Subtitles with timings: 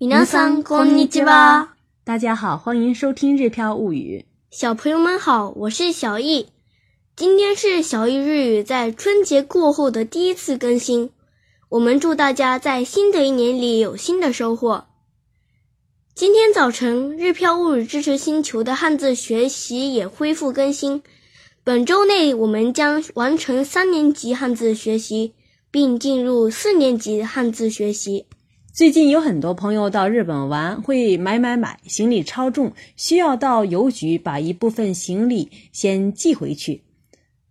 [0.00, 1.70] 皆さんこんにちは。
[2.04, 4.24] 大家好，欢迎收听《日飘物语》。
[4.56, 6.46] 小朋友们好，我是小易。
[7.16, 11.10] 今天是小易日语在春节过后的第一次更新。
[11.68, 14.86] 我们祝大家在新的一年里有新的收获。
[16.14, 21.02] 今天早晨，日飘物语支持星球的汉字学习也恢复更新。
[21.64, 25.34] 本周内，我们将完成三年级汉字学习，
[25.70, 28.26] 并进入四年级汉字学习。
[28.73, 36.81] 最近有很多朋友到日本玩，会买买买，行李超重，需要到邮局把一部分行李先寄回去。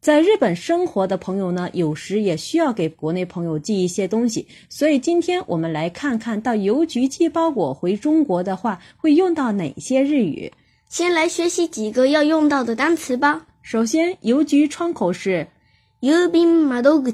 [0.00, 10.50] 在日本生活的朋友呢，有时也需要给国内朋友寄一些东西，所以今天我们来看看到邮局寄包裹回中国的话，会用到哪些日语。
[10.88, 13.46] 先来学习几个要用到的单词吧。
[13.60, 15.48] 首先，邮局窗口是
[16.00, 17.12] 郵便窓口。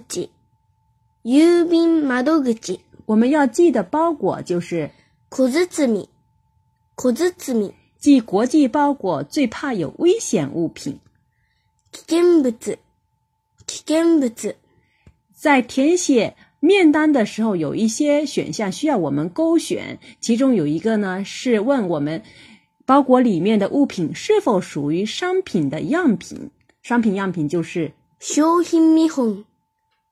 [1.24, 2.79] 郵便窓口。
[3.06, 4.91] 我们要寄的包裹就是
[5.28, 6.09] 苦子子米，
[6.96, 7.74] 小包米。
[7.98, 11.01] 寄国际包裹最怕有危险物品。
[11.93, 12.52] 危険物，危
[13.66, 14.54] 険物。
[15.32, 22.23] 在填写面单的时候，有一些选项需要我们勾选，其中有一个呢是问我们
[22.84, 26.51] 包裹里面的物品是否属于商品的样品。
[26.82, 29.45] 商品样品就是商品見本，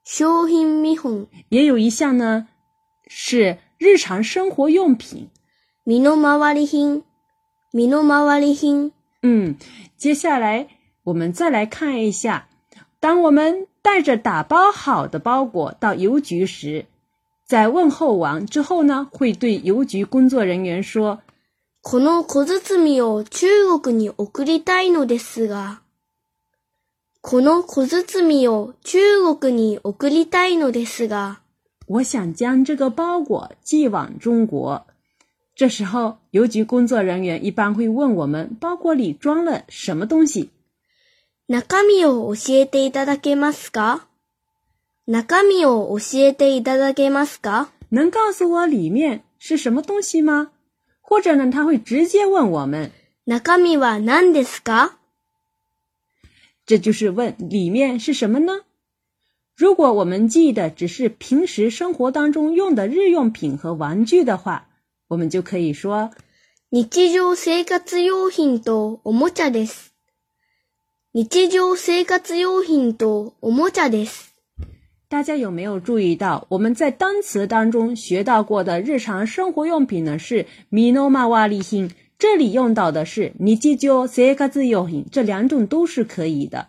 [0.03, 1.27] 商品見本。
[1.49, 2.47] 也有一项呢。
[3.06, 5.30] 是日常生活用品。
[5.84, 7.02] 身の回り品，
[7.72, 8.92] 身の回り品。
[9.22, 9.56] 嗯，
[9.96, 10.68] 接下来
[11.04, 12.46] 我们再来看一下，
[13.00, 16.86] 当我们带着打包好的包裹到邮局时，
[17.46, 21.20] 在问候完之后呢，会对邮局工作人员说：“
[21.82, 25.80] この小包を中国に送りたいのですが。”
[27.22, 28.98] この小包を中
[29.36, 31.40] 国に送りたいのですが。
[31.86, 34.86] 我想将这个包裹寄往中国。
[35.54, 40.50] 这时候，邮局工作人员一般会问我们包裹里装了什么东西。
[41.48, 44.02] 中身を教えていただけますか？
[45.06, 47.68] 中身を教えていただけますか？
[47.90, 50.52] 能告诉我里面是什么东西吗？
[51.00, 52.92] 或者呢，他会直接问我们
[53.26, 54.92] 中身は何ですか？
[56.64, 58.60] 这就是问里面是什么呢？
[59.56, 64.68] 如果我们寄的只是平时生活当中用的日用品和玩具的话，
[65.08, 66.10] 我们就可以说
[66.70, 69.90] 日常生活用品とおもちゃです。
[71.12, 74.30] 日常生活用品とおもちゃです。
[75.08, 80.18] 大家有没有注意到，我们在单词当中学到过的日常生活用品呢？
[80.18, 86.68] 是ミノマワリ品，这里用到的是日常生活用品，这两种都是可以的。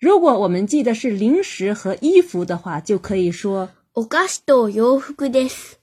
[0.00, 5.74] 如果我们寄的是零食和衣服的话，就可以说お菓子と洋服です。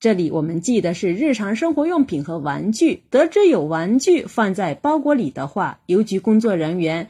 [0.00, 3.04] 这里我们寄的是日常生活用品和玩具。
[3.10, 7.08] 得知有玩具放在包裹里的话，邮局工作人员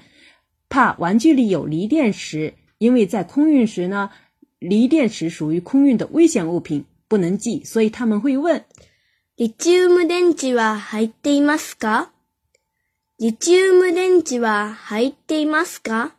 [0.68, 4.10] 怕玩具里有锂电池，因为在空运时呢，
[4.60, 8.62] 锂电池属于空运的危险物品，不能寄，所以他们会问：
[9.36, 12.10] リチウム電池は入っていますか？
[13.18, 16.12] リチウム電池は入っていますか？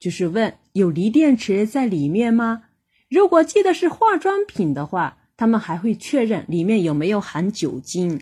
[0.00, 2.62] 就是问有锂电池在里面吗？
[3.08, 8.20] 如果寄的是化妆品的话，他们还会确认里面有没有含酒精。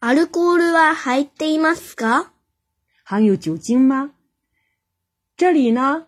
[0.00, 2.30] アルコールは入っていますか？
[3.04, 4.12] 含有酒精吗？
[5.36, 6.06] 这里呢，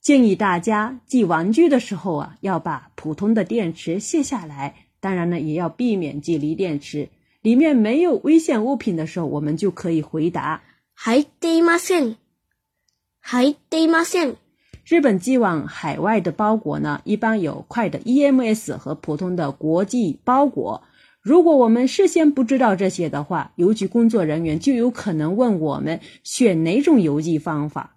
[0.00, 4.86] 建议大家寄玩具的时候啊，要把普通的电池卸下来。
[5.00, 7.10] 当然呢，也要避免寄锂电池。
[7.44, 10.62] 里面没有危险物品的时候，我们就可以回答
[10.94, 12.16] 入っていません。
[13.22, 14.36] 入っていません。
[14.84, 20.82] 日本寄往海外的包裹呢，一般有快的 EMS 和普通的国际包裹。
[21.22, 27.90] 如果我们事先不知道这些的话，邮局工作人员就有可能问我们选哪种邮寄方法。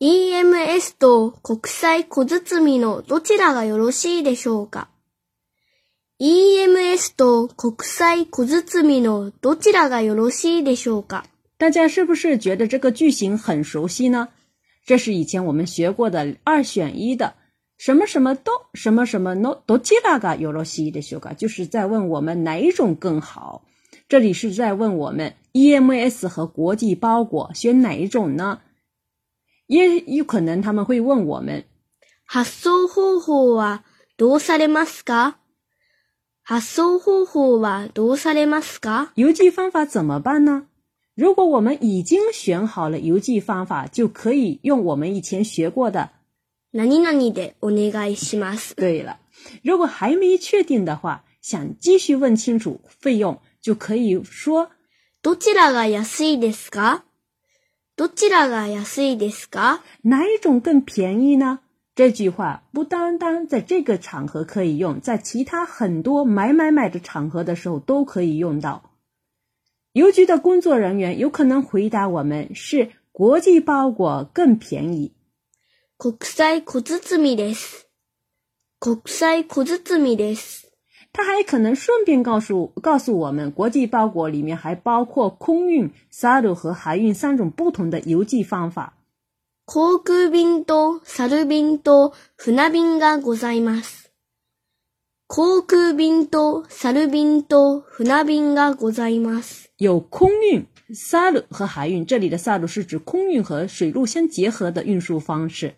[0.00, 4.88] EMS と国際小包のどちらがよろしいでしょうか
[6.20, 11.24] ？EMS と国際小包のどちらがよろしいでしょうか？
[11.58, 14.28] 大家是不是觉得这个句型很熟悉呢？
[14.86, 17.34] 这是以前我们学过的二选一的，
[17.78, 21.34] 什么什么都什么什么 no どちらがよろしいでしょうか？
[21.34, 23.64] 就是在问我们哪一种更好。
[24.08, 28.60] 这里是在问我们 EMS 和国际包裹选哪一种呢？
[29.66, 31.64] 也有可能他们会问我们
[32.28, 33.82] 発送方法は
[34.18, 35.36] どうされますか？
[36.48, 39.12] 発送方法はどうされますか？
[39.16, 40.66] 邮寄方法怎么办呢？
[41.16, 46.10] 如果我们已经选好了邮寄方法，就可以用我们以前学过的
[46.72, 48.74] 何々でお願いします。
[48.74, 49.18] 对了，
[49.62, 54.70] 如果还没确定的话， 想继续问清楚费用，就可以说
[55.22, 57.04] どちらが安いですか
[57.96, 61.60] どちらが安いですか哪一种更便宜呢？
[61.98, 68.90] 这句话不单单在这个场合可以用，在其他很多买买买的场合的时候都可以用到。
[69.92, 75.12] 邮局的工作人员有可能回答我们是国际包裹更便宜。
[75.96, 77.84] 国際小包です。
[78.80, 80.64] 国際小包です。
[81.12, 88.97] 他还可能顺便告诉告诉我们，国际包裹里面还包括空运、沙路和海运三种不同的邮寄方法。
[89.68, 94.12] 航空便と猿便と船便がございます。
[95.26, 99.70] 航空便と猿便と船便がございます。
[99.78, 105.74] 有空运、沙路和海运，这里的沙路是指空运和水路相结合的运输方式。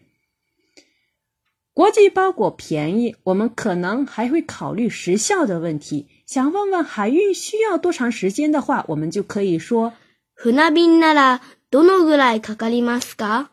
[1.72, 6.08] 国际包裹便宜，我们可能还会考虑时效的问题。
[6.26, 9.92] 想问问海运需要多长时间的话，我们就可以说
[10.34, 11.40] 船便なら
[11.70, 13.49] どのぐらいかかりますか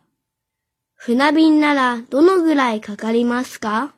[1.01, 3.93] 船便ならどのぐらいかかりますか？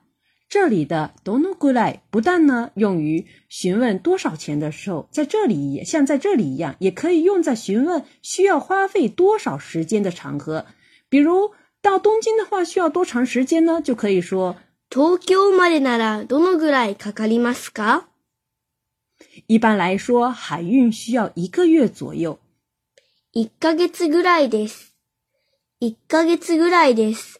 [0.50, 10.66] 这里的 “dono g u l a 不但呢用于询问多少钱的时候，在这里也像在这里一样，也可以用在询问需要花费多少时间的场合。
[11.08, 13.80] 比如到东京的话，需要多长时间呢？
[13.80, 14.56] 就可以说
[14.90, 18.04] 東京までならどのぐらいかかりますか？
[19.46, 22.36] 一般来说，海运需要一个月左右。
[23.34, 24.89] ?1 ヶ月ぐらいです。
[25.81, 27.39] 1ヶ月ぐらいです。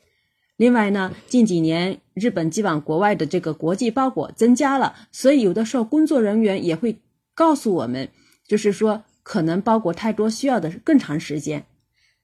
[0.58, 7.00] 另外呢，近几年日本寄往国外的这个国际包裹增加了，所以有的时候工作人员也会
[7.34, 8.10] 告诉我们，
[8.48, 11.66] 就是说可能包裹太多，需要的是更长时间。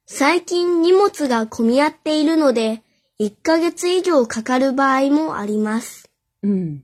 [0.05, 2.81] 最近荷物が混み合っているので、
[3.19, 6.05] 1ヶ月以上かかる場合もあります。
[6.41, 6.81] 嗯，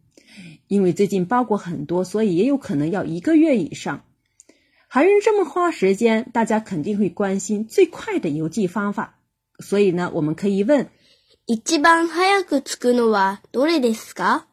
[0.68, 4.04] 因为最近包裹很多，所以也有可能要一个月以上。
[4.90, 9.16] 海运这么花时间，大家肯定会关心最快的邮寄方法。
[9.60, 10.90] 所以呢，我们可以问
[11.46, 14.46] 一番早く着くのはどれですか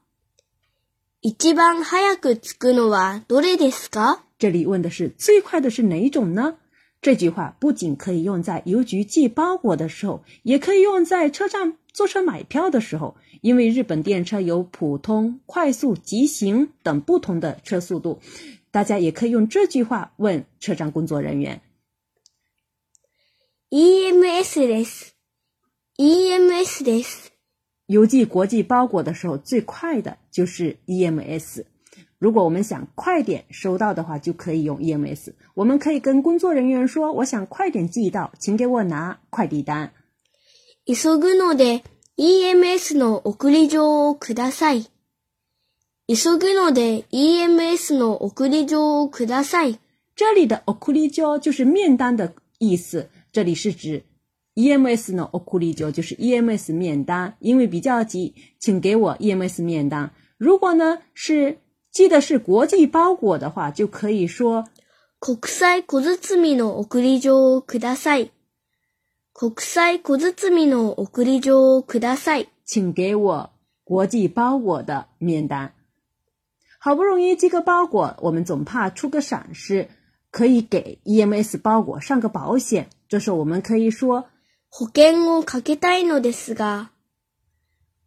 [1.21, 6.57] 一番早く着くのはどれですか这里问的是最快的是哪一种呢？
[7.01, 13.17] 这句话不仅可以用在邮局寄包裹的时候，也可以用在车站坐车买票的时候。
[13.43, 18.21] 因为日本电车有普通、快速、急行等不同的车速度，
[18.71, 21.61] 大家也可以用这句话问车站工作人员。
[23.73, 25.15] EMS です。
[25.99, 27.33] EMS です。
[27.87, 31.65] 邮寄国际包裹的时候，最快的就是 EMS。
[32.19, 35.33] 如果我们想快点收到的话，就可以用 EMS。
[35.55, 39.93] 我们可以跟工作人员说：“我想快点寄到，请给我拿快递单。
[40.87, 41.83] 急ぐので
[42.17, 44.87] EMS の送り状をください。
[46.07, 49.79] 急ぐので EMS の送り状をください。”
[50.17, 53.09] 这里的 o k u r i j o 就是面单的意思，
[53.39, 54.05] 这里是指
[54.55, 60.13] EMS 呢 o k u r i j o 就是 EMS 面单，因为比较急，请给我 EMS 面单。
[60.39, 61.59] 如果呢是
[61.91, 64.65] 寄的是国际包裹的话，就可以说
[65.19, 68.31] 国際小包の送り状をください。
[69.33, 72.49] 国際小包の送り状をください。
[72.65, 73.51] 请给我
[73.85, 75.73] 国际包裹的面单。
[76.79, 79.89] 好不容易寄个包裹，我们总怕出个闪失，
[80.31, 82.89] 可以给 EMS 包裹上个保险。
[83.09, 84.27] 这时候我们可以说
[84.71, 86.91] 保険をかけたいのですが、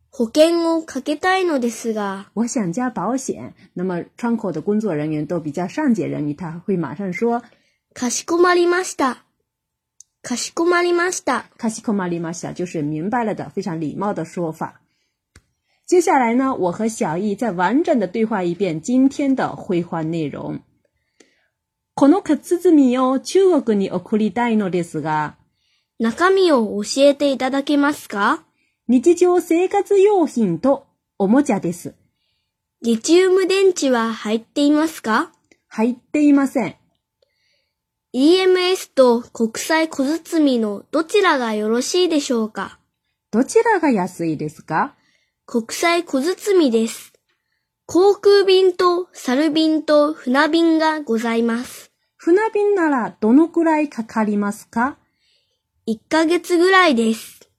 [0.10, 3.53] 保険をかけたいのですが、我想加保险。
[3.75, 7.41] 那么窗口的工作人员都比较善解人意，他会马上说
[7.93, 9.24] かしこまりました。
[10.24, 11.46] かしこまりました。
[11.57, 14.81] “卡西科马里马小”，就是明白了的，非常礼貌的说法。
[15.86, 20.60] 接下来呢，我和小易再完整的对话一遍今天的绘画内容。
[21.94, 25.37] この靴積を中国に送りたいのですが、
[25.99, 28.44] 中身を教えていただけますか？
[28.88, 30.87] 日常生活用品と
[31.18, 31.94] おもちゃです。
[32.82, 35.32] リチウム電池は入っていますか？
[35.68, 36.75] 入っていません。
[38.14, 42.78] ?EMS と国際小包のどちらがよろしいでしょうか？
[43.30, 44.94] どちらが安いですか？
[45.46, 47.12] 国際小包です。
[47.86, 51.92] 航空便と猿便と船便がございます。
[52.16, 54.96] 船便ならどのくらいかかりますか
[55.88, 57.50] ？1ヶ月ぐらいです。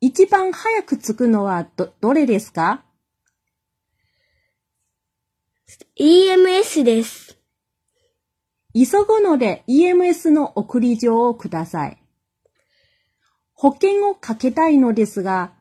[0.00, 2.84] 一番早く着くのはど、どれですか
[5.98, 7.36] ？EMS です。
[8.72, 11.98] 急ぐので EMS の送り状をください。
[13.54, 15.52] 保険をかけたいのですが、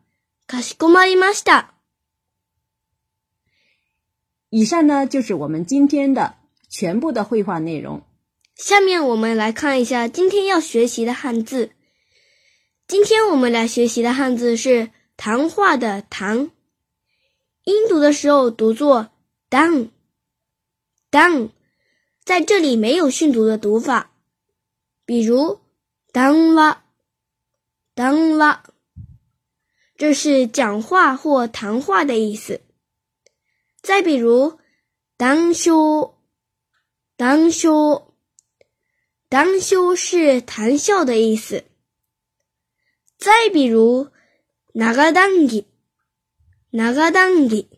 [0.45, 1.73] かしこまりました。
[4.49, 6.35] 以上呢就是我们今天的
[6.69, 8.01] 全部的绘画内容。
[8.55, 11.71] 下面我们来看一下今天要学习的汉字。
[12.87, 16.51] 今天我们来学习的汉字是“谈话”的“谈”，
[17.65, 19.09] 音读的时候读作
[19.49, 21.49] “dang”，“dang”，
[22.23, 24.11] 在这里没有训读的读法。
[25.05, 25.59] 比如
[26.13, 28.59] “dang wa”，“dang wa”，
[29.97, 32.61] 这是讲话或谈话的意思。
[33.87, 34.59] 再比如
[35.17, 36.11] “dang shu”，“dang
[37.49, 38.03] shu”。
[39.29, 41.63] 当修是谈笑的意思。
[43.17, 44.09] 再比如，
[44.73, 45.67] 那个当吉，
[46.71, 47.69] 那个当吉，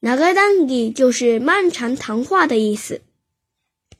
[0.00, 3.02] 那个当吉就是漫长谈话的意思。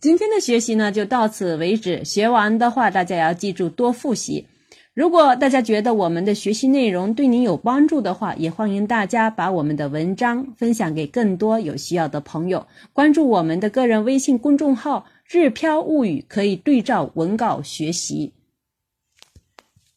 [0.01, 2.05] 今天的学习呢，就到此为止。
[2.05, 4.49] 学完的话，大家要记住多复习。
[4.96, 12.68] 如果大家觉得我们的学习内容对您有帮助的话，也欢迎大家把我们的文章分享给更多有需要的朋友。
[12.94, 15.06] 关注我们的个人微信公众号。
[15.34, 18.34] 日飘物语可以对照文稿学习。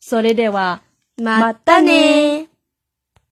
[0.01, 0.83] それでは
[1.17, 2.48] またね。